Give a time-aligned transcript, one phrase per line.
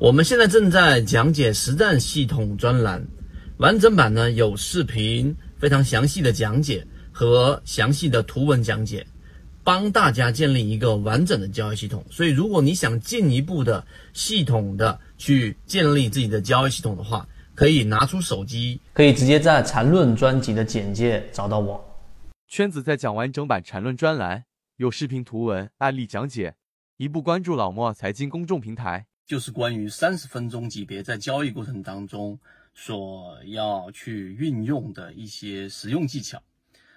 [0.00, 3.06] 我们现在正在讲解实战系统专栏，
[3.58, 9.06] 完整版呢有视频，非常详细的讲解和详细的图文讲解，
[9.62, 12.02] 帮大家建立一个完整的交易系统。
[12.10, 21.78] 所以，如果你想进一步的系统的去建立自己的交易系统的话，可以拿出手机，可以直接在缠论专辑的简介找到我。
[22.48, 24.44] 圈子在讲完整版缠论专栏，
[24.78, 26.54] 有视频、图文、案例讲解，
[26.96, 29.04] 一步关注老莫财经公众平台。
[29.30, 32.36] 就是关于三十分钟级别在交易过程当中
[32.74, 36.42] 所要去运用的一些实用技巧。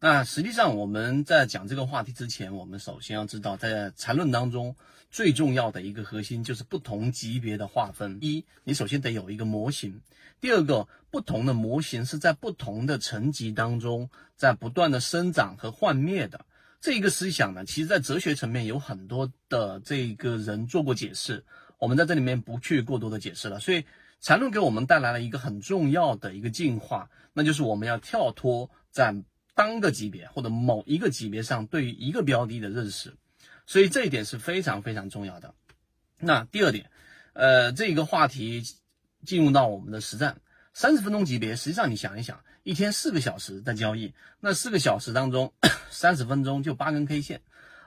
[0.00, 4.74] 那实际上我们在讲这个话题之前，我们首先要知道，在缠论当中
[5.10, 8.16] 最重要的一个核心就是不同级别的划分。
[8.22, 9.92] 一，你首先得有一个模型；
[10.40, 16.46] 第二个，不同的模型是在不同的层级当中在不断的生长和幻灭的。
[16.80, 21.44] 这一个思想呢，其实在哲学层面有很多的这个人做过解释。
[21.84, 23.84] 我们在这里面不去过多的解释了，所以
[24.22, 29.14] 缠论给我们带来了一个很重要的一个进化，那就是我们要跳脱在
[29.54, 33.14] 单个级别或者某一个级别上对于一个标的的认识，
[33.66, 35.52] 所以这一点是非常非常重要的。
[36.18, 36.90] 那第二点，
[37.34, 38.62] 呃，这个话题
[39.26, 40.40] 进入到我们的实战，
[40.72, 45.52] 三十分钟级别，实际上你想一想，一天四个小时在交易，那四个小时当中，
[45.90, 47.42] 三十分钟就八根 K 线。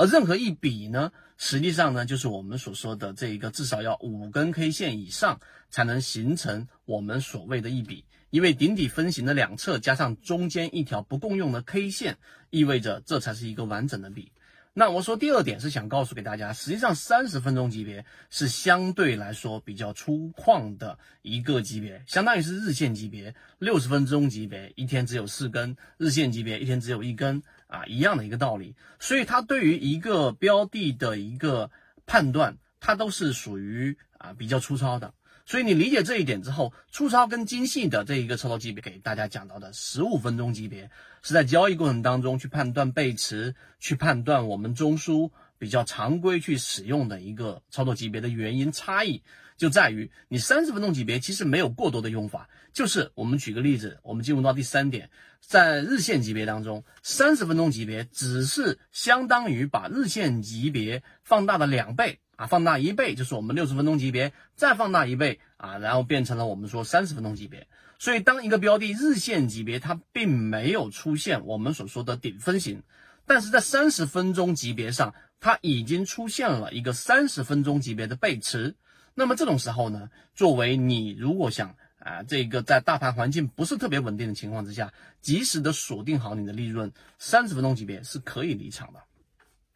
[0.00, 12.16] 而任何一笔呢，实际上呢，就是我们所说的这一个至少要五根 K 线以上才能形成我们所谓的一笔，因为顶底分型的两侧加上中间一条不共用的 K 线，
[12.48, 14.32] 意味着这才是一个完整的笔。
[14.80, 27.42] 那我说第二点是想告诉给大家，实际上三十分钟级别是相对来说比较粗犷的一个级别，相当于是日线级别，六十分钟级别一天只有四根，日线级别一天只有一根。
[27.66, 31.70] 啊，一样的一个道理，所以它对于一个标的的一个
[32.06, 35.12] 判断，它都是属于啊比较粗糙的。
[35.50, 40.92] 所以你理解这一点之后，粗糙跟精细的这一个操作级别，给大家讲到的十五分钟级别，
[41.22, 49.24] 是在交易过程当中去判断背驰，去判断我们中枢比较常规去使用的一个操作级别的原因差异。
[49.56, 55.10] 就在于你三十分钟级别其实没有过多的用法，就是我们举个例子，我们进入到第三点，
[55.40, 67.66] 在日线级别当中，三十分钟级别只是相当于把日线级别放大了两倍啊，放大一倍就是我们六十分钟级别，再放大一倍啊，然后变成了我们说三十分钟级别。
[67.98, 72.82] 所以当一个标的日线级别它并没有出现我们所说的顶分型，
[73.26, 78.74] 但是在三十分钟级别上，它已经出现了一个三十分钟级别的背驰。
[79.14, 89.00] 那么这种时候呢，作为你如果想啊，这个在大盘环境不是特别稳定的情况之下，及时的锁定好你的利润，三十分钟级别是可以离场的。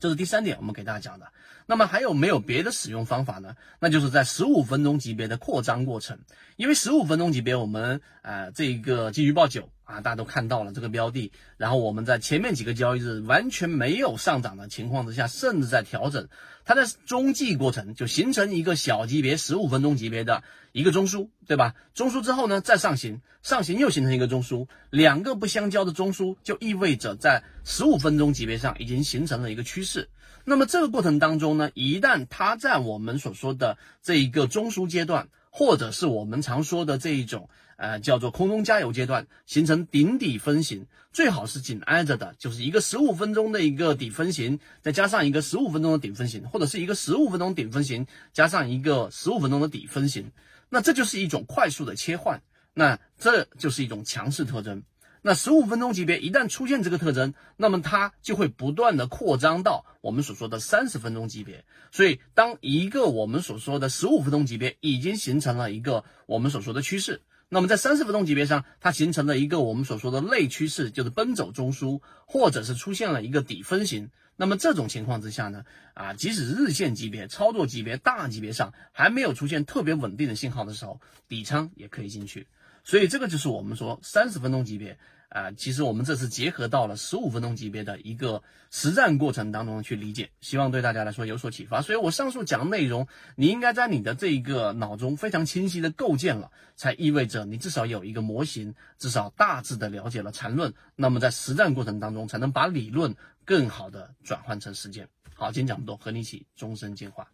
[0.00, 1.26] 这是第三点，我们给大家讲的。
[1.66, 3.56] 那么还有没有别的使用方法呢？
[3.80, 6.18] 那就是在十五分钟级别的扩张过程，
[6.56, 16.28] 因为十五分钟级别我们呃这一个金鱼报九啊，大家都看到了这个标的，然后我们在前面几个交易日完全没有上涨的情况之下，甚至在调整，
[16.64, 20.42] 它在中继过程就形成一个小级别十五分钟级别的
[20.72, 21.76] 一个中枢，对吧？
[21.94, 30.08] 中枢之后呢，再上行，上行又形成一个中枢，两个不相交的中枢就意味着在十五分钟级别上已经形成了一个趋势。
[30.44, 50.30] 那么这个过程当中呢，一旦它在我们所说的这一个中枢阶段，或者是我们常说的这一种呃叫做空中加油阶段，形成顶底分型，最好是紧挨着的，就是一个十五分钟的一个底分型，再加上一个十五分钟的顶分型，或者是一个十五分钟顶分型加上一个十五分钟的底分型，
[50.68, 52.42] 那这就是一种快速的切换，
[52.74, 54.82] 那这就是一种强势特征。
[55.28, 61.64] 那十五分钟级别一旦出现这个特征，那么它就会不断的扩张到我们所说的三十分钟级别。
[61.90, 74.10] 所以，当一个我们所说的十五分钟级别已经形成了一个我们所说的趋势，那么在三十分钟级别上，它形成了一个我们所说的类趋势，就是奔走中枢，或者是出现了一个底分型。
[74.36, 75.64] 那么这种情况之下呢，
[75.94, 82.46] 啊，即使日线级别、操作级别、大级别上还没有出现特别稳定的信号的时候，底仓也可以进去。
[82.84, 84.96] 所以这个就是我们说三十分钟级别。
[85.28, 91.82] 啊，其实我们这次结合到了十五分钟级别的一个实战过程当中去理解，希望对大家来说有所启发。
[91.82, 100.72] 所以我上述讲的内容，你应该在你的这一个脑中非常清晰的构建了，才意味着你至少有一个模型，至少大致的了解了缠论。
[100.94, 103.14] 那么在实战过程当中，才能把理论
[103.44, 105.08] 更好的转换成实践。
[105.34, 107.28] 好，今天讲不多，和你一起终身进化。